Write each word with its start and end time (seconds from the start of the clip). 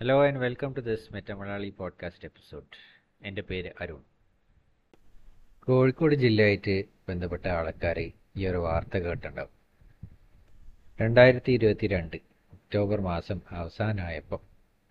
Hello 0.00 0.26
and 0.26 0.38
welcome 0.38 0.72
to 0.72 0.80
this 0.80 1.14
Metamalayali 1.14 1.70
podcast 1.70 2.24
episode 2.24 2.64
എന്റെ 3.26 3.42
പേര് 3.42 3.72
അരുൺ. 3.80 4.00
കോഴിക്കോട് 5.64 6.14
ജില്ലയായിട്ട് 6.14 6.84
ബന്ധപ്പെട്ട 7.08 7.48
ആൾക്കാർ 7.48 8.10
ഈ 8.36 8.46
ഒരു 8.46 8.56
വാർത്ത 8.56 8.96
കേട്ടിട്ടുണ്ടാവും. 8.96 9.50
രണ്ടായിരത്തി 11.00 11.52
ഇരുപത്തി 11.52 11.86
രണ്ട് 11.86 12.16
ഒക്ടോബർ 12.52 13.00
മാസം 13.00 13.40
അവസാനമായപ്പോൾ 13.50 14.40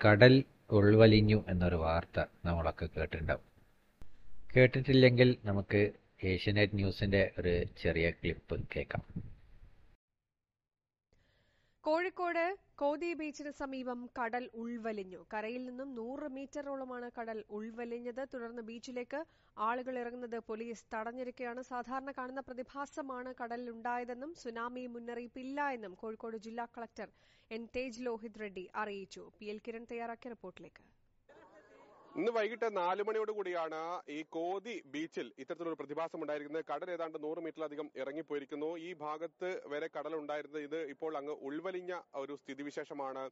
കടൽ 0.08 0.44
ഉൾവലിഞ്ഞു 0.70 1.44
എന്നൊരു 1.47 1.76
വാർത്ത 1.76 2.26
നമ്മളൊക്കെ 2.46 2.90
കേട്ടിട്ടുണ്ടാവും. 2.97 3.44
കേട്ടിട്ടില്ലെങ്കിൽ 4.58 5.38
നമുക്ക് 5.46 5.92
ഏഷ്യനെറ്റ് 6.24 6.76
ന്യൂസിന്റെ 6.76 7.31
ഒരു 7.40 7.65
ചെറിയ 7.81 8.12
ക്ലിപ്പ് 8.12 8.63
കേൾക്കാം. 8.76 9.33
കോഴിക്കോട് 11.86 12.46
കോതി 12.81 13.08
ബീച്ചിന് 13.20 13.52
സമീപം 13.60 13.99
കടൽ 14.20 14.44
ഉൾവലിഞ്ഞു. 14.62 15.20
കരയിൽ 15.34 15.63
നിന്നും 15.70 15.90
നൂറ് 15.98 16.27
മീറ്ററോളമാണ് 16.36 17.07
കടൽ 17.17 17.40
ഉൾവലിഞ്ഞത്. 17.57 18.21
തുടർന്ന് 18.34 18.62
ബീച്ചിലേക്ക് 18.70 19.20
ആളുകൾ 19.57 19.98
ഇറങ്ങുന്നത് 20.04 20.38
പോലീസ് 20.49 20.85
തടഞ്ഞിരിക്കുകയാണ്. 20.93 21.62
സാധാരണ 21.71 22.12
കാണുന്ന 22.20 22.43
പ്രതിഭാസമാണ് 22.49 23.34
കടലിൽ 23.41 23.70
ഉണ്ടായതെന്നും 23.76 24.34
സുനാമി 24.43 24.85
മുന്നറിയിപ്പില്ല 24.95 25.67
എന്നും 25.77 25.95
കോഴിക്കോട് 26.04 26.38
ജില്ലാ 26.48 26.67
കളക്ടർ 26.77 27.12
എൻ 27.52 27.66
തേജ് 27.76 28.02
ലോഹിത് 28.07 28.41
റെഡ്ഡി 28.43 28.65
അറിയിച്ചു. 28.84 29.26
പി 29.40 29.48
എൽ 29.54 29.59
കിരൺ 29.68 29.85
തയ്യാറാക്കിയ 29.91 30.31
റിപ്പോർട്ടിലേക്ക്. 30.35 30.84
ഇന്ന് 32.20 32.31
വൈകിട്ട് 32.34 32.67
നാല് 32.77 33.03
മണിയോട് 33.05 33.31
കൂടിയാണ് 33.35 33.80
ഈ 34.16 34.17
കോതി 34.35 34.73
ബീച്ചിൽ 34.94 35.27
ഇത്തരത്തിലൊരു 35.41 35.77
പ്രതിഭാസം 35.80 36.20
ഉണ്ടായിരിക്കുന്നത്. 36.23 36.66
കടൽ 36.71 36.90
ഏതാണ്ട് 36.95 37.17
നൂറ് 37.23 37.40
മീറ്ററിലധികം 37.45 37.88
ഇറങ്ങിപ്പോയിരിക്കുന്നു. 38.02 38.70
ഈ 38.88 38.90
ഭാഗത്ത് 39.02 39.49
വരെ 39.71 39.88
കടൽ 39.95 40.13
ഉണ്ടായിരുന്നത് 40.20 40.63
ഇത് 40.68 40.77
ഇപ്പോൾ 40.94 41.13
അങ്ങ് 41.20 41.35
ഉൾവലിഞ്ഞ 41.48 41.94
ഒരു 42.21 42.34
സ്ഥിതിവിശേഷമാണ് 42.41 43.23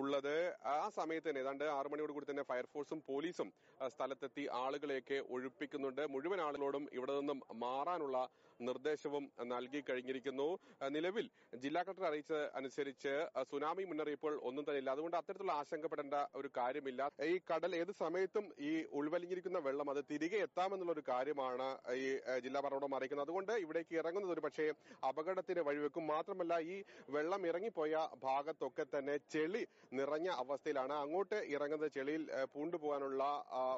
ഉള്ളത്. 0.00 0.36
ആ 0.74 0.78
സമയത്ത് 0.98 1.28
തന്നെ 1.28 1.42
ഏതാണ്ട് 1.44 1.64
ആറു 1.78 1.90
മണിയോട് 1.94 2.12
കൂടി 2.16 2.28
തന്നെ 2.30 2.44
ഫയർഫോഴ്സും 2.52 3.02
പോലീസും 3.10 3.50
സ്ഥലത്തെത്തി 3.96 4.46
ആളുകളെയൊക്കെ 4.62 5.18
ഒഴിപ്പിക്കുന്നുണ്ട്. 5.36 6.02
മുഴുവൻ 6.14 6.42
ആളുകളോടും 6.46 6.86
ഇവിടെ 6.98 7.16
നിന്നും 7.20 7.40
മാറാനുള്ള 7.64 8.18
നിർദ്ദേശവും 8.60 9.26
നൽകി 9.52 9.80
കഴിഞ്ഞിരിക്കുന്നു. 9.90 10.48
നിലവിൽ 10.96 11.26
ജില്ലാ 11.62 11.82
കളക്ടർ 11.84 12.06
അറിയിച്ചത് 12.08 12.42
അനുസരിച്ച് 12.58 13.14
സുനാമി 13.50 13.84
മുന്നറിയിപ്പുകൾ 13.90 14.34
ഒന്നും 14.48 14.64
തന്നെ 14.66 14.80
ഇല്ല. 14.82 14.90
അതുകൊണ്ട് 14.96 15.16
അത്തരത്തിലുള്ള 15.20 15.54
ആശങ്കപ്പെടേണ്ട 15.60 16.16
ഒരു 16.40 16.50
കാര്യമില്ല. 16.58 17.10
ഈ 17.32 17.36
കടൽ 17.52 17.72
ഏത് 17.82 17.94
സമയത്തും 18.02 18.28
ഈ 18.66 18.72
ഉൾവലിഞ്ഞിരിക്കുന്ന 18.98 19.58
വെള്ളം 19.66 19.88
അത് 19.92 20.00
തിരികെ 20.10 20.38
എത്താമെന്നുള്ള 20.46 20.92
ഒരു 20.96 21.02
കാര്യമാണ് 21.08 21.66
ഈ 22.02 22.06
ജില്ലാ 22.44 22.60
ഭരണകൂടം 22.64 22.94
അറിയിക്കുന്നത്. 22.96 23.26
അതുകൊണ്ട് 23.26 23.52
ഇവിടേക്ക് 23.64 23.94
ഇറങ്ങുന്നത് 24.00 24.32
ഒരു 24.32 24.42
പക്ഷേ 24.46 24.66
അപകടത്തിന് 25.08 25.62
വഴിവെക്കും. 25.68 26.04
മാത്രമല്ല 26.12 26.54
ഈ 26.72 26.76
വെള്ളം 27.16 27.42
ഇറങ്ങിപ്പോയ 27.50 27.94
ഭാഗത്തൊക്കെ 28.26 28.86
തന്നെ 28.94 29.16
ചെളി 29.34 29.62
നിറഞ്ഞ 30.00 30.28
അവസ്ഥയിലാണ്. 30.42 30.94
അങ്ങോട്ട് 31.04 31.40
ഇറങ്ങുന്നത് 31.56 31.92
ചെളിയിൽ 31.98 32.24
പൂണ്ടുപോകാനുള്ള 32.54 33.22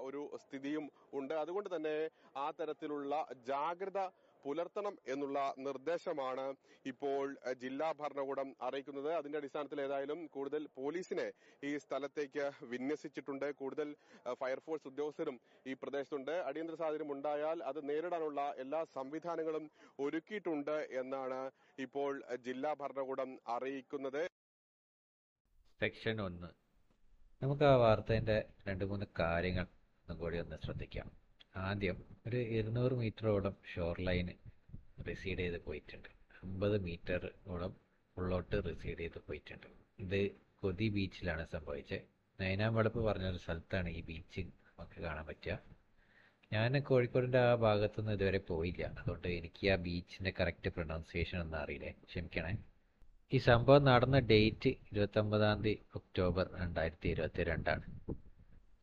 ഒരു 0.09 0.23
സ്ഥിതിയും 0.45 0.87
ഉണ്ട്. 1.21 1.35
അതുകൊണ്ട് 1.45 1.71
തന്നെ 1.77 1.97
ആ 2.37 2.47
തരത്തിലുള്ള 2.61 3.15
ജാഗ്രത 3.51 4.01
പുലർത്തണം 4.45 4.95
എന്നുള്ള 5.15 5.39
നിർദ്ദേശമാണ് 5.67 6.47
ഇപ്പോൾ 6.93 7.25
ജില്ലാ 7.63 7.89
ഭരണകൂടം 8.01 8.49
അറിയിക്കുന്നത്. 8.69 9.11
അതിന്റെ 9.19 9.39
അടിസ്ഥാനത്തിൽ 9.39 9.81
ഏതായാലും 9.87 10.21
കൂടുതൽ 10.37 10.63
പോലീസിനെ 10.81 11.29
ഈ 11.69 11.73
സ്ഥലത്തേക്ക് 11.85 12.47
വിന്യസിച്ചിട്ടുണ്ട്. 12.73 13.49
കൂടുതൽ 13.61 13.89
ഫയർഫോഴ്സ് 14.43 14.89
ഉദ്യോഗസ്ഥരും 14.93 15.39
ഈ 15.67 15.75
പ്രദേശത്തുണ്ട്. 15.83 16.35
അടിയന്തര 16.49 16.75
സാഹചര്യം 16.83 17.13
ഉണ്ടായാൽ 17.13 17.63
അത് 17.71 17.81
നേരിടാനുള്ള 17.89 18.41
എല്ലാ 18.65 18.83
സംവിധാനങ്ങളും 18.99 19.67
ഒരുക്കിയിട്ടുണ്ട് 20.07 20.77
എന്നാണ് 21.03 21.41
ഇപ്പോൾ 21.87 22.13
ജില്ലാ 22.47 22.73
ഭരണകൂടം 22.81 23.33
അറിയിക്കുന്നത്. 23.57 24.23
സെക്ഷൻ 25.81 26.17
ഒന്ന്. 26.29 26.49
നമുക്ക് 27.43 27.65
ആ 27.65 27.77
വാർത്തേന്റെ 27.83 28.37
രണ്ട് 28.67 28.85
മൂന്ന് 28.91 29.07
കാര്യങ്ങൾ 29.21 29.67
ഒന്നും 30.03 30.19
കൂടി 30.19 30.37
ഒന്ന് 30.39 30.57
ശ്രദ്ധിക്കാം. 30.65 31.09
ആദ്യം 31.57 32.05
ഒരു 32.27 32.37
ഇരുന്നൂറ് 32.37 32.93
മീറ്ററോളം 32.93 33.57
ഷോർ 33.75 34.01
ലൈന് 34.01 34.29
റിസീഡ് 35.09 35.39
ചെയ്ത് 35.39 35.65
പോയിട്ടുണ്ട്. 35.65 36.09
അമ്പത് 36.43 36.83
മീറ്ററോളം 36.83 37.77
ഉള്ളോട്ട് 38.17 38.57
റിസീഡ് 38.69 38.99
ചെയ്ത് 38.99 39.19
പോയിട്ടുണ്ട്. 39.27 39.67
ഇത് 39.99 40.31
കൊതി 40.63 40.89
ബീച്ചിലാണ് 40.89 41.47
സംഭവിച്ചത്. 41.53 42.01
നൈനാമ്പളപ്പ് 42.41 43.01
പറഞ്ഞൊരു 43.01 43.37
സ്ഥലത്താണ് 43.37 43.89
ഈ 43.89 44.03
ബീച്ച് 44.03 44.41
നമുക്ക് 44.41 45.01
കാണാൻ 45.01 45.27
പറ്റുക. 45.27 45.59
ഞാൻ 46.53 46.81
കോഴിക്കോടിന്റെ 46.81 47.39
ആ 47.39 47.55
ഭാഗത്തുനിന്ന് 47.55 48.13
ഇതുവരെ 48.13 48.39
പോയില്ല. 48.39 48.85
അതുകൊണ്ട് 48.85 49.29
എനിക്ക് 49.29 49.69
ആ 49.69 49.77
ബീച്ചിന്റെ 49.77 50.33
കറക്റ്റ് 50.41 50.71
പ്രൊണൗൺസിയേഷൻ 50.71 51.39
ഒന്നും 51.39 51.59
അറിയില്ലേ. 51.59 51.91
ക്ഷമിക്കണേ. 51.91 52.59
ഈ 53.33 53.39
സംഭവം 53.39 53.85
നടന്ന 53.85 54.19
ഡേറ്റ് 54.19 54.69
ഇരുപത്തൊമ്പതാം 54.69 55.63
തീയതി 55.63 55.83
ഒക്ടോബർ 55.95 56.51
രണ്ടായിരത്തി 56.61 57.09
ഇരുപത്തി 57.09 57.45
രണ്ടാണ് 57.45 57.83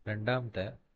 രണ്ടാമത്തെ 0.08 0.89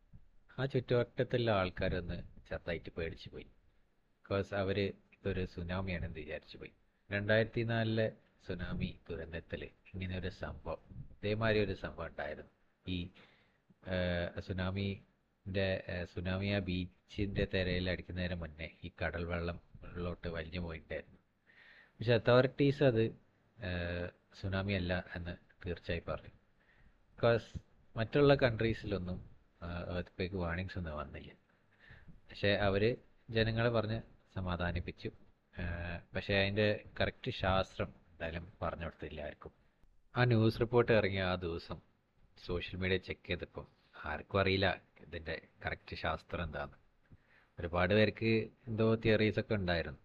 ആ 0.59 0.65
ചുറ്റുവട്ടത്തുള്ള 0.65 1.51
ആൾക്കാരൊന്ന് 1.51 2.23
ചത്തായിട്ട് 2.49 2.89
പേടിച്ചു 2.89 3.29
പോയി. 3.29 3.43
ബിക്കോസ് 3.43 4.53
അവർ 4.53 4.79
ഇതൊരു 4.79 5.45
സുനാമിയാണെന്ന് 5.45 6.19
വിചാരിച്ചു 6.19 6.57
പോയി. 6.57 6.71
രണ്ടായിരത്തി 7.11 7.61
നാലിലെ 7.61 8.11
സുനാമി 8.47 8.99
ദുരന്തത്തിൽ 9.09 9.63
ഇങ്ങനെ 9.63 10.19
ഒരു 10.19 10.29
സംഭവം 10.29 10.77
ഇതേമാതിരി 11.11 11.65
ഒരു 11.65 11.73
സംഭവം 11.73 12.07
ഉണ്ടായിരുന്നു. 12.07 12.51
ഈ 12.87 13.09
സുനാമിന്റെ 14.47 15.83
സുനാമി 16.13 16.45
ആ 16.45 16.59
ബീച്ചിന്റെ 16.59 17.47
തിരയിൽ 17.53 17.89
അടിക്കുന്നതിന് 17.89 18.35
മുന്നേ 18.35 18.69
ഈ 18.83 18.91
കടൽ 19.01 19.25
വെള്ളം 19.25 19.59
ഉള്ളിലോട്ട് 19.83 20.27
വലിഞ്ഞു 20.27 20.59
പോയിട്ടുണ്ടായിരുന്നു. 20.59 21.19
പക്ഷെ 21.99 22.13
അതോറിറ്റീസ് 22.13 22.83
അത് 22.83 23.03
സുനാമി 24.41 24.73
അല്ല 24.73 25.05
എന്ന് 25.15 25.35
തീർച്ചയായും 25.65 26.03
പറഞ്ഞു. 26.07 26.33
ബിക്കോസ് 27.15 27.45
മറ്റുള്ള 27.97 28.35
കൺട്രീസിലൊന്നും 28.35 29.32
എർത്ത് 29.97 30.35
വാണിങ്സ് 30.43 30.77
ഒന്നും 30.77 30.97
വന്നില്ല. 30.97 31.31
പക്ഷേ 32.29 32.51
അവർ 32.67 32.83
ജനങ്ങളെ 33.29 33.69
പറഞ്ഞ് 33.69 33.99
സമാധാനിപ്പിച്ചു. 34.35 35.09
പക്ഷേ 36.15 36.33
അതിന്റെ 36.41 36.67
കറക്റ്റ് 36.99 37.31
ശാസ്ത്രം 37.31 37.89
എന്തായാലും 38.11 38.45
പറഞ്ഞു 38.61 38.85
കൊടുത്തില്ല 38.85 39.21
ആർക്കും 39.21 39.53
ആ 40.15 40.23
ന്യൂസ് 40.25 40.59
റിപ്പോർട്ട് 40.59 40.91
ഇറങ്ങിയ 40.91 41.23
ആ 41.23 41.35
ദിവസം 41.35 41.77
സോഷ്യൽ 42.45 42.77
മീഡിയ 42.81 42.97
ചെക്ക് 42.97 43.27
ചെയ്തപ്പോൾ 43.27 43.65
ആർക്കും 44.05 44.39
അറിയില്ല 44.39 44.67
ഇതിന്റെ 45.01 45.35
കറക്റ്റ് 45.65 45.95
ശാസ്ത്രം 45.95 46.43
എന്താണെന്ന് 46.43 46.79
ഒരുപാട് 47.59 47.93
പേർക്ക് 47.93 48.31
എന്തോ 48.67 48.95
തിയറീസ് 48.95 49.39
ഒക്കെ 49.39 49.53
ഉണ്ടായിരുന്നു. 49.53 49.99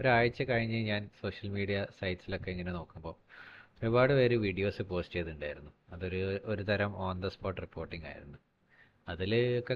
ഒരാഴ്ച 0.00 0.42
കഴിഞ്ഞ് 0.42 0.80
ഞാൻ 0.86 1.10
സോഷ്യൽ 1.20 1.48
മീഡിയ 1.50 1.86
സൈറ്റ്സിലൊക്കെ 2.00 2.50
ഇങ്ങനെ 2.50 2.72
നോക്കുമ്പോൾ 2.72 3.16
ഒരുപാട് 3.82 4.12
പേര് 4.12 4.36
വീഡിയോസ് 4.36 4.82
പോസ്റ്റ് 4.82 5.14
ചെയ്തിട്ടുണ്ടായിരുന്നു. 5.14 5.72
അതൊരു 5.92 6.20
ഒരു 6.44 6.62
തരം 6.62 6.96
ഓൺ 7.06 7.22
ദ 7.22 7.28
സ്പോട്ട് 7.28 7.60
റിപ്പോർട്ടിംഗ് 7.60 8.06
ആയിരുന്നു. 8.06 8.38
അതിൽ 9.12 9.32
ഒക്കെ 9.60 9.74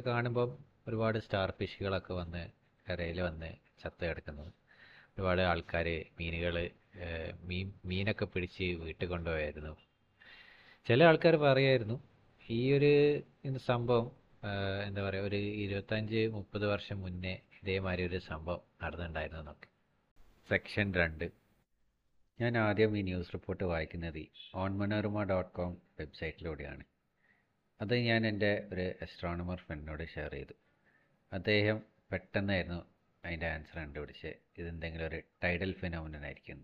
ഒരുപാട് 0.89 1.19
സ്റ്റാർ 1.25 1.49
ഫിഷുകളൊക്കെ 1.59 2.13
വന്ന് 2.21 2.43
കരയിൽ 2.87 3.19
വന്ന് 3.27 3.51
ചത്ത് 3.83 4.05
കിടക്കുന്നത് 4.09 4.51
ഒരുപാട് 5.15 5.43
ആൾക്കാർ 5.51 5.87
മീനുകൾ 6.19 6.57
മീൻ 7.49 7.69
മീനൊക്കെ 7.91 8.27
പിടിച്ച് 8.33 8.67
വീട്ടിൽ 8.83 9.09
കൊണ്ടുപോയായിരുന്നു. 9.13 9.73
ചില 10.87 11.03
ആൾക്കാർ 11.11 11.35
പറയായിരുന്നു 11.47 11.97
ഈ 12.43 12.61
ഒരു 12.77 12.93
സംഭവം 13.69 14.07
എന്താ 14.87 15.01
പറയുക 15.07 15.29
ഒരു 15.31 15.41
ഇരുപത്തഞ്ച് 15.65 16.21
മുപ്പത് 16.37 16.67
വർഷം 16.73 16.99
മുന്നേ 17.01 17.35
ഇതേമാതിരി 17.59 18.05
ഒരു 18.11 18.19
സംഭവം 18.31 18.63
നടന്നിട്ടുണ്ടായിരുന്നു 18.83 19.43
എന്നൊക്കെ. 19.43 19.69
സെക്ഷൻ 20.51 20.87
രണ്ട്. 21.01 21.27
ഞാൻ 22.39 22.53
ആദ്യം 22.67 22.93
ഈ 22.99 23.03
ന്യൂസ് 23.03 23.33
റിപ്പോർട്ട് 23.35 23.65
വായിക്കുന്നത് 23.73 24.23
ഓൺ 24.63 24.73
മനോരമ 24.79 25.23
ഡോട്ട് 25.33 25.53
കോം 25.59 25.73
വെബ്സൈറ്റിലൂടെയാണ്. 26.01 26.85
അത് 27.83 27.95
ഞാൻ 28.09 28.27
എന്റെ 28.27 28.51
ഒരു 28.73 28.85
അസ്ട്രോണമർ 29.05 29.59
ഫ്രണ്ടിനോട് 29.67 30.05
ഷെയർ 30.15 30.33
ചെയ്തു. 30.33 30.55
അദ്ദേഹം 31.33 31.79
പെട്ടെന്നായിരുന്നു 32.11 32.81
അതിന്റെ 33.25 33.47
ആൻസർ 33.47 33.77
കണ്ടുപിടിച്ച് 33.79 34.31
ഇതെന്തെങ്കിലും 34.59 35.07
ഒരു 35.07 35.19
ടൈഡൽ 35.45 35.73
ഫിനോമിനൻ 35.73 36.25
ആയിരിക്കും. 36.25 36.59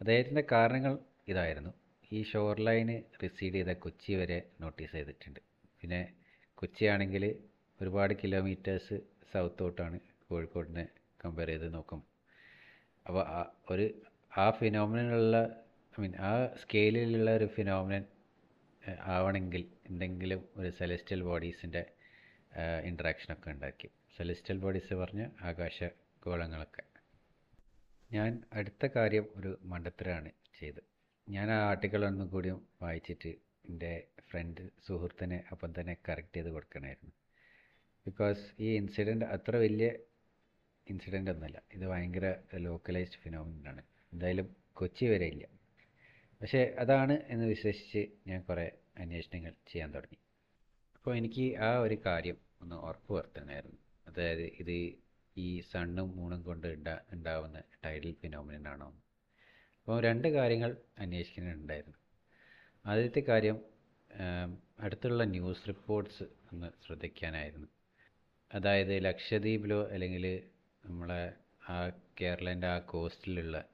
അദ്ദേഹത്തിന്റെ 0.00 0.44
കാരണങ്ങൾ 0.52 0.94
ഇതായിരുന്നു. 1.28 1.72
ഈ 2.12 2.22
ഷോർ 2.22 2.60
ലൈന് 2.60 2.96
റിസീഡ് 3.22 3.54
ചെയ്ത 3.54 3.72
കൊച്ചി 3.84 4.12
വരെ 4.14 4.38
നോട്ടീസ് 4.60 4.92
ചെയ്തിട്ടുണ്ട്. 4.92 5.40
പിന്നെ 5.80 6.00
കൊച്ചിയാണെങ്കിൽ 6.54 7.24
ഒരുപാട് 7.80 8.14
കിലോമീറ്റേഴ്സ് 8.22 8.96
സൗത്തോട്ടാണ് 9.32 9.96
കോഴിക്കോടിനെ 10.28 10.84
കമ്പയർ 11.24 11.48
ചെയ്ത് 11.48 11.74
നോക്കും 11.74 12.00
അപ്പോൾ 13.06 13.22
ആ 13.28 13.40
ഒരു 13.70 13.86
ആ 14.36 14.50
ഫിനോമിനുള്ള 14.50 15.36
ഐ 15.94 16.02
മീൻ 16.02 16.14
ആ 16.28 16.30
സ്കെയിലിലുള്ള 16.62 17.30
ഒരു 17.30 17.46
ഫിനോമിനൻ 17.46 18.04
ആവണമെങ്കിൽ 19.14 19.62
എന്തെങ്കിലും 19.86 20.48
ഒരു 20.56 20.70
സെലസ്റ്റ്യൽ 20.70 21.22
ബോഡീസിന്റെ 21.22 21.82
ഇൻട്രാക്ഷനൊക്കെ 22.84 23.50
ഉണ്ടാക്കി. 23.50 23.88
സെലസ്റ്റ്യൽ 24.16 24.58
ബോഡീസ് 24.58 24.94
പറഞ്ഞ് 24.94 25.26
ആകാശ 25.42 25.84
ഗോളങ്ങളൊക്കെ. 26.26 26.84
ഞാൻ 28.12 28.42
അടുത്ത 28.52 28.86
കാര്യം 28.86 29.26
ഒരു 29.36 29.58
മണ്ടത്തരാണ് 29.62 30.30
ചെയ്തത് 30.58 30.82
ഞാൻ 31.28 31.50
ആ 31.50 31.58
ആർട്ടിക്കിൾ 31.70 32.04
ഒന്നും 32.04 32.28
കൂടി 32.28 32.50
വായിച്ചിട്ട് 32.82 33.28
എന്റെ 33.68 33.92
ഫ്രണ്ട് 34.30 34.60
സുഹൃത്തിനെ 34.86 35.44
അപ്പം 35.52 35.70
തന്നെ 35.80 35.96
കറക്റ്റ് 36.08 36.36
ചെയ്ത് 36.36 36.50
കൊടുക്കണമായിരുന്നു. 36.50 37.12
ബിക്കോസ് 38.06 38.42
ഈ 38.60 38.76
ഇൻസിഡന്റ് 38.76 39.24
അത്ര 39.24 39.56
വലിയ 39.56 39.88
ഇൻസിഡന്റ് 40.86 41.30
ഒന്നുമല്ല. 41.30 41.62
ഇത് 41.72 41.84
ഭയങ്കര 41.86 42.26
ലോക്കലൈസ്ഡ് 42.66 43.20
ഫിനോമിനാണ് 43.22 43.82
എന്തായാലും 44.12 44.56
കൊച്ചി 44.72 45.06
വരെ 45.06 45.26
ഇല്ല. 45.26 45.44
പക്ഷേ 46.40 46.76
അതാണ് 46.78 47.12
എന്ന് 47.12 47.46
വിശ്വസിച്ച് 47.46 48.06
ഞാൻ 48.26 48.40
കുറേ 48.42 48.70
അന്വേഷണങ്ങൾ 48.98 49.50
ചെയ്യാൻ 49.50 49.94
തുടങ്ങി. 49.94 50.18
അപ്പോൾ 50.94 51.16
എനിക്ക് 51.16 51.58
ആ 51.58 51.78
ഒരു 51.78 51.98
കാര്യം 52.06 52.36
ഒന്ന് 52.60 52.76
ഉറപ്പ് 52.76 53.12
വരുത്തണമായിരുന്നു. 53.12 53.78
അതായത് 54.06 54.42
ഇത് 54.42 54.94
ഈ 55.36 55.60
സണ്ണും 55.60 56.16
മൂണും 56.16 56.42
കൊണ്ട് 56.42 56.66
ഉണ്ടാ 56.66 56.98
ഉണ്ടാവുന്ന 57.12 57.62
ടൈഡൽ 57.84 58.12
ഫിനോമിനൻ 58.12 58.68
ആണോ? 58.68 58.86
അപ്പോൾ 59.78 60.02
രണ്ട് 60.02 60.28
കാര്യങ്ങൾ 60.28 60.76
അന്വേഷിക്കുന്നുണ്ടായിരുന്നു. 60.98 61.98
ആദ്യത്തെ 62.86 63.20
കാര്യം 63.20 63.60
അടുത്തുള്ള 64.80 65.24
ന്യൂസ് 65.24 65.68
റിപ്പോർട്ട്സ് 65.68 66.22
ഒന്ന് 66.22 66.70
ശ്രദ്ധിക്കാനായിരുന്നു. 66.86 67.68
അതായത് 68.54 69.04
ലക്ഷദ്വീപിലോ 69.04 69.88
അല്ലെങ്കിൽ 69.88 70.42
നമ്മളെ 70.84 71.32
ആ 71.68 71.90
കേരളന്റെ 72.20 72.66
ആ 72.66 72.78
കോസ്റ്റിലുള്ള 72.78 73.64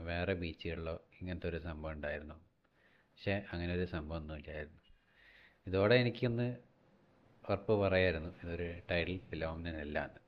വേറെ 0.00 0.34
ബീച്ചുകളിലോ 0.34 1.03
ഇങ്ങനത്തെ 1.24 1.48
ഒരു 1.48 1.58
സംഭവം 1.58 1.92
ഉണ്ടായിരുന്നു. 1.92 2.34
പക്ഷേ 2.84 3.42
അങ്ങനെ 3.52 3.74
ഒരു 3.74 3.84
സംഭവം 3.84 4.20
ഒന്നും 4.20 4.36
ഇല്ലായിരുന്നു. 4.36 4.80
ഇതോടെ 5.66 5.94
എനിക്കൊന്ന് 5.94 6.56
ഉറപ്പ് 7.50 7.72
പറയായിരുന്നു 7.72 8.34
ഇതൊരു 8.44 8.80
ടൈറ്റിൽ 8.90 9.18
ഫിലോമിനല്ല 9.18 10.04
എന്ന്. 10.04 10.18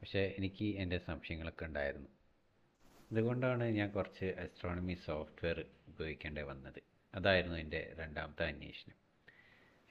പക്ഷേ 0.00 0.34
എനിക്ക് 0.38 0.76
എന്റെ 0.76 0.98
സംശയങ്ങളൊക്കെ 0.98 1.64
ഉണ്ടായിരുന്നു. 1.64 2.08
അതുകൊണ്ടാണ് 3.12 3.64
ഞാൻ 3.64 3.90
കുറച്ച് 3.90 4.24
അസ്ട്രോണമി 4.24 4.94
സോഫ്റ്റ്വെയർ 5.04 5.64
ഉപയോഗിക്കേണ്ടി 5.88 6.42
വന്നത്. 6.42 6.82
അതായിരുന്നു 7.14 7.56
എന്റെ 7.56 7.94
രണ്ടാമത്തെ 7.98 8.44
അന്വേഷണം. 8.44 8.96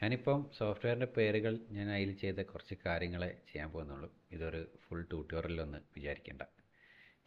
ഞാനിപ്പം 0.04 0.52
സോഫ്റ്റ്വെയറിന്റെ 0.58 1.08
പേരുകൾ 1.18 1.60
ഞാൻ 1.70 1.90
അതിൽ 1.92 2.14
ചെയ്ത 2.14 2.36
കുറച്ച് 2.36 2.76
കാര്യങ്ങളെ 2.86 3.28
ചെയ്യാൻ 3.28 3.72
പോകുന്നുള്ളൂ. 3.72 4.14
ഇതൊരു 4.32 4.80
ഫുൾ 4.88 5.04
ട്യൂട്ടോറിയലൊന്ന് 5.04 5.78
വിചാരിക്കേണ്ട. 5.78 6.42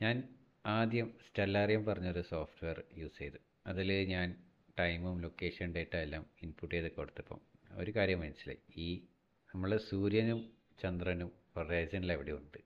ഞാൻ 0.03 0.42
ആദ്യം 0.67 1.15
സ്റ്റെല്ലാറിയം 1.29 1.85
പറഞ്ഞൊരു 1.85 2.23
സോഫ്റ്റ്വെയർ 2.23 2.83
യൂസ് 2.97 3.19
ചെയ്തു. 3.19 3.37
അതിൽ 3.67 3.93
ഞാൻ 3.93 4.29
ടൈമും 4.79 5.21
ലൊക്കേഷൻ 5.21 5.75
ഡേറ്റ 5.75 5.97
എല്ലാം 5.97 6.27
ഇൻപുട്ട് 6.43 6.75
ചെയ്ത് 6.75 6.93
കൊടുത്തപ്പം 6.93 7.41
ഒരു 7.73 7.91
കാര്യം 7.91 8.21
മനസ്സിലായി. 8.21 8.59
ഈ 8.77 9.03
നമ്മളെ 9.55 9.79
സൂര്യനും 9.79 10.53
ചന്ദ്രനും 10.83 11.33
ഹൊറൈസണിൽ 11.57 12.13
എവിടെയുണ്ട്? 12.13 12.59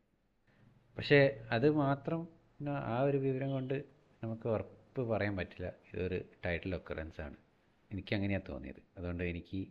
പക്ഷേ 0.97 1.47
അത് 1.51 1.71
മാത്രം 1.71 2.29
ആ 2.71 3.03
ഒരു 3.03 3.17
വിവരം 3.17 3.51
കൊണ്ട് 3.51 3.85
നമുക്ക് 4.23 4.49
ഉറപ്പ് 4.49 5.03
പറയാൻ 5.03 5.37
പറ്റില്ല. 5.37 5.73
ഇതൊരു 5.95 6.25
ടൈറ്റിൽ 6.47 6.75
ഒക്കറൻസ് 6.75 7.21
ആണ്. 7.21 7.37
എനിക്ക് 7.93 8.15
അങ്ങനെയാണ് 8.15 8.49
തോന്നിയത്. 8.49 8.83
അതുകൊണ്ട് 8.97 9.25
എനിക്ക് 9.25 9.67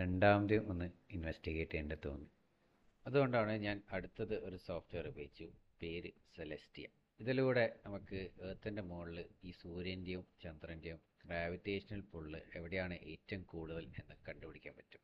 രണ്ടാമത് 0.00 0.56
ഒന്ന് 0.68 0.90
ഇൻവെസ്റ്റിഗേറ്റ് 1.10 1.70
ചെയ്യേണ്ടത് 1.70 1.98
തോന്നി. 2.04 2.28
അതുകൊണ്ടാണ് 3.06 3.52
ഞാൻ 3.52 3.82
അടുത്തത് 3.92 4.34
ഒരു 4.44 4.56
സോഫ്റ്റ്വെയർ 4.56 5.08
ഉപയോഗിച്ചു. 5.08 5.48
പേര് 5.82 6.10
സെലസ്റ്റിയ 6.36 6.86
ഇതിലൂടെ 7.22 7.64
നമുക്ക് 7.84 8.18
ഏർത്തിന്റെ 8.48 8.82
മുകളിൽ 8.90 9.18
ഈ 9.48 9.50
സൂര്യന്റെയും 9.62 10.22
ചന്ദ്രന്റെയും 10.42 11.00
ഗ്രാവിറ്റേഷണൽ 11.24 12.02
പുള്ള് 12.12 12.38
എവിടെയാണ് 12.58 12.96
ഏറ്റവും 13.12 13.42
കൂടുതൽ 13.52 13.84
എന്ന് 14.00 14.14
കണ്ടുപിടിക്കാൻ 14.28 14.74
പറ്റും. 14.78 15.02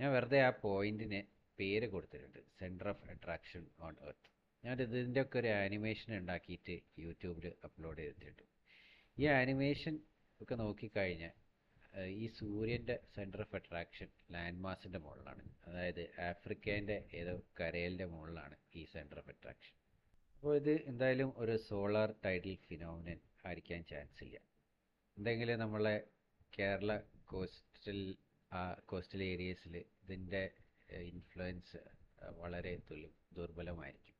ഞാൻ 0.00 0.08
വെറുതെ 0.16 0.40
ആ 0.48 0.50
പോയിന്റിന് 0.64 1.20
പേര് 1.58 1.86
കൊടുത്തിട്ടുണ്ട്. 1.94 2.40
Centre 2.60 2.88
of 2.92 3.08
attraction 3.14 3.64
on 3.86 3.96
earth 4.08 4.30
ഞാൻ 4.64 4.76
ഇതിന്റെയൊക്കെ 4.86 5.36
ഒരു 5.42 5.50
ആനിമേഷൻ 5.62 6.10
ഉണ്ടാക്കിയിട്ട് 6.20 6.74
യൂട്യൂബിൽ 7.04 7.46
അപ്ലോഡ് 7.68 8.02
ചെയ്തിട്ടുണ്ട്. 8.04 8.44
ഈ 9.16 9.26
ആനിമേഷൻ 9.40 9.94
ഒക്കെ 10.40 10.54
നോക്കിക്കഴിഞ്ഞാൽ 10.64 11.34
ഈ 12.22 12.24
സൂര്യന്റെ 12.38 12.96
സെന്റർ 13.16 13.40
ഓഫ് 13.44 13.56
അട്രാക്ഷൻ 13.58 14.08
ലാൻഡ് 14.34 14.62
മാസിന്റെ 14.66 15.00
മുകളിലാണ്. 15.04 15.44
അതായത് 15.68 16.04
ആഫ്രിക്കേന്റെ 16.30 16.96
ഏതോ 17.20 17.34
കരയലിന്റെ 17.60 18.06
മുകളിലാണ് 18.14 18.56
ഈ 18.80 18.84
സെന്റർ 18.94 19.18
ഓഫ് 19.22 19.32
അട്രാക്ഷൻ 19.34 19.74
അപ്പോൾ 20.34 20.56
ഇത് 20.60 20.72
എന്തായാലും 20.90 21.30
ഒരു 21.36 21.56
സോളാർ 21.68 22.14
ടൈഡൽ 22.24 22.54
ഫിനോമിനൻ 22.68 23.18
ആയിരിക്കാൻ 23.46 23.84
ചാൻസ് 23.90 24.24
ഇല്ല. 24.24 24.36
എന്തെങ്കിലും 25.16 25.58
നമ്മളെ 25.58 25.96
കേരള 26.58 26.92
കോസ്റ്റൽ 27.32 28.00
കോസ്റ്റൽ 28.86 29.22
ഏരിയസിൽ 29.22 29.76
ഇതിന്റെ 29.76 30.42
ഇൻഫ്ലുവൻസ് 31.12 31.78
വളരെ 32.40 32.74
തുലു 32.90 33.10
ദുർബലമായിരിക്കും. 33.36 34.16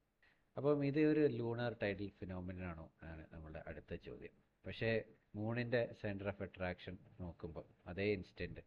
അപ്പം 0.56 0.84
ഇത് 0.86 1.00
ഒരു 1.12 1.22
ലൂണാർ 1.38 1.72
ടൈഡൽ 1.82 2.08
ഫിനോമിനൻ 2.18 2.64
ആണോ 2.64 2.86
നമ്മുടെ 3.32 3.62
അടുത്ത 3.66 3.94
ചോദ്യം. 4.06 4.34
പക്ഷേ 4.66 4.90
മൂണിന്റെ 5.34 5.82
സെന്റർ 6.00 6.28
ഓഫ് 6.28 6.42
അട്രാക്ഷൻ 6.42 6.98
നോക്കുമ്പോൾ 7.20 7.66
അതേ 7.86 8.06
ഇൻസ്റ്റന്റ് 8.12 8.62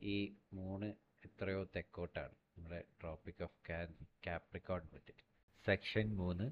ഈ 0.00 0.16
മൂണ് 0.52 0.88
എത്രയോ 1.24 1.64
തെക്കോട്ടാണ്. 1.76 2.34
നമ്മുടെ 2.56 2.80
ട്രോപ്പിക് 3.00 3.42
ഓഫ് 3.42 3.58
ക്യാൻ 3.66 3.88
കാപ്രിക്കോൺ 4.26 4.82
വിട്ടിട്ട് 4.92 5.31
സെക്ഷൻ 5.66 6.06
മൂന്ന്. 6.16 6.46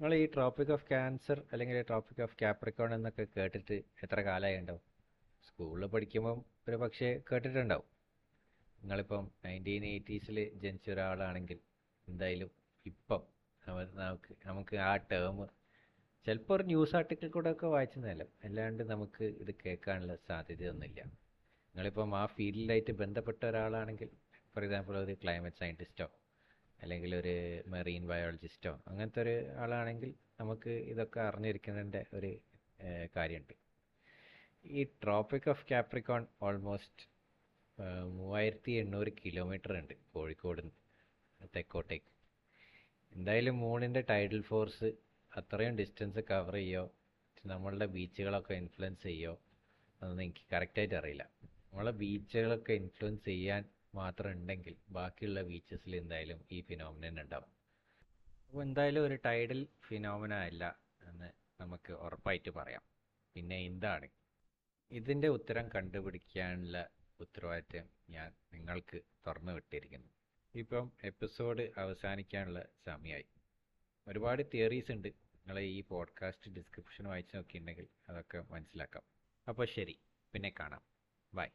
നിങ്ങൾ 0.00 0.12
ഈ 0.14 0.24
ട്രോപ്പിക് 0.34 0.72
ഓഫ് 0.72 0.86
ക്യാൻസർ 0.88 1.38
അല്ലെങ്കിൽ 1.52 1.76
ട്രോപ്പിക് 1.82 2.22
ഓഫ് 2.22 2.36
കാപ്രിക്കോൺ 2.42 2.90
എന്നൊക്കെ 2.94 3.24
കേട്ടിട്ട് 3.36 3.76
എത്ര 4.04 4.20
കാലമായി 4.20 4.56
ഉണ്ടാവും 4.60 4.82
സ്കൂളിൽ 5.46 5.86
പഠിക്കുമ്പം 5.94 6.38
ഒരു 6.68 6.76
പക്ഷേ 6.76 7.08
കേട്ടിട്ടുണ്ടാവും. 7.28 7.88
നിങ്ങളിപ്പം 8.80 9.24
നയന്റീൻ 9.44 9.84
എയ്റ്റീസിൽ 9.92 10.38
ജനിച്ച 10.62 10.90
ഒരാളാണെങ്കിൽ 10.90 11.58
എന്തായാലും 12.08 12.50
ഇപ്പം 12.86 13.22
നമുക്ക് 13.66 14.32
നമുക്ക് 14.46 14.76
ആ 14.88 14.96
ടേം 15.12 15.38
ചിലപ്പോൾ 16.26 16.54
ഒരു 16.56 16.64
ന്യൂസ് 16.64 16.94
ആർട്ടിക്കിൾ 16.96 17.28
കൂടെ 17.28 17.50
ഒക്കെ 17.50 17.66
വായിച്ചതല്ല 17.66 18.22
അല്ലാണ്ട് 18.44 18.82
നമുക്ക് 18.92 19.24
ഇത് 19.42 19.52
കേൾക്കാനുള്ള 19.64 20.14
സാധ്യതയൊന്നുമില്ല. 20.28 21.00
നിങ്ങളിപ്പം 21.74 22.12
ആ 22.20 22.26
ഫീൽഡിലായിട്ട് 22.36 22.92
ബന്ധപ്പെട്ട 23.02 23.42
ഒരാളാണെങ്കിൽ 23.46 24.08
ഫോർ 24.52 24.64
എക്സാമ്പിൾ 24.64 24.96
ഒരു 25.04 25.14
ക്ലൈമറ്റ് 25.22 25.60
സയന്റിസ്റ്റോ 25.62 26.06
അല്ലെങ്കിൽ 26.82 27.12
ഒരു 27.20 27.34
മെറീൻ 27.74 28.02
ബയോളജിസ്റ്റോ 28.10 28.72
അങ്ങനത്തെ 28.88 29.20
ഒരു 29.24 29.36
ആളാണെങ്കിൽ 29.62 30.10
നമുക്ക് 30.40 30.72
ഇതൊക്കെ 30.92 31.20
അറിഞ്ഞിരിക്കുന്നതിന്റെ 31.28 32.02
ഒരു 32.18 32.30
കാര്യമുണ്ട്. 33.16 33.54
ഈ 34.64 34.80
ട്രോപ്പിക് 35.02 35.48
ഓഫ് 35.52 35.64
കാപ്രിക്കോൺ 35.70 36.22
ഓൾമോസ്റ്റ് 36.46 37.04
മൂവായിരത്തി 38.18 38.72
എണ്ണൂറ് 38.82 39.10
കിലോമീറ്റർ 39.24 39.72
ഉണ്ട് 39.80 39.94
കോഴിക്കോട് 40.14 40.62
തെക്കോട്ടേക്ക്. 41.56 42.10
എന്തായാലും 43.12 43.56
മൂണിന്റെ 43.64 44.02
ടൈഡൽ 44.10 44.40
ഫോഴ്സ് 44.50 44.88
അത്രയും 45.32 45.74
ഡിസ്റ്റൻസ് 45.80 46.22
കവർ 46.30 46.54
ചെയ്യോ 46.60 46.84
നമ്മളുടെ 47.46 47.86
ബീച്ചുകളൊക്കെ 47.94 48.54
ഇൻഫ്ലുവൻസ് 48.62 49.04
ചെയ്യോ 49.08 49.32
അതൊന്നും 50.00 50.24
എനിക്ക് 50.24 50.44
കറക്റ്റായിട്ട് 50.52 50.96
അറിയില്ല. 51.00 51.24
നമ്മളെ 51.70 51.92
ബീച്ചുകളൊക്കെ 52.02 52.72
ഇൻഫ്ലുവൻസ് 52.82 53.24
ചെയ്യാൻ 53.30 53.62
മാത്രം 53.96 54.30
ഉണ്ടെങ്കിൽ 54.30 54.76
ബാക്കിയുള്ള 54.88 55.42
ബീച്ചസിൽ 55.42 55.96
എന്തായാലും 55.96 56.44
ഈ 56.52 56.60
ഫിനോമിനൻ 56.60 57.20
ഉണ്ടാവും. 57.20 57.50
അപ്പോൾ 58.46 58.62
എന്തായാലും 58.62 59.00
ഒരു 59.00 59.18
ടൈഡൽ 59.26 59.66
ഫിനോമിന 59.88 60.34
അല്ല 60.34 60.78
എന്ന് 61.08 61.32
നമുക്ക് 61.60 61.92
ഉറപ്പായിട്ട് 61.92 62.50
പറയാം. 62.50 62.82
പിന്നെ 63.34 63.56
എന്താണ്? 63.56 64.08
ഇതിന്റെ 64.90 65.28
ഉത്തരം 65.28 65.68
കണ്ടുപിടിക്കാനുള്ള 65.68 66.88
ഉത്തരവാദിത്വം 67.20 67.88
ഞാൻ 68.10 68.32
നിങ്ങൾക്ക് 68.52 69.00
തുറന്നു 69.26 69.52
വിട്ടിരിക്കുന്നു. 69.52 70.08
ഇപ്പം 70.54 70.92
എപ്പിസോഡ് 71.04 71.64
അവസാനിക്കാനുള്ള 71.76 72.66
സമയമായി. 72.86 73.26
ഒരുപാട് 74.08 74.42
തിയറീസ് 74.54 74.92
ഉണ്ട്. 74.92 75.08
നിങ്ങൾ 75.08 75.58
ഈ 75.60 75.80
പോഡ്കാസ്റ്റ് 75.80 76.50
ഡിസ്ക്രിപ്ഷൻ 76.50 77.04
വായിച്ച് 77.04 77.36
നോക്കിയിട്ടുണ്ടെങ്കിൽ 77.36 77.88
അതൊക്കെ 78.08 78.38
മനസ്സിലാക്കാം. 78.50 79.02
അപ്പോൾ 79.48 79.66
ശരി 79.66 79.98
പിന്നെ 80.32 80.52
കാണാം. 80.60 80.82
ബൈ 81.34 81.46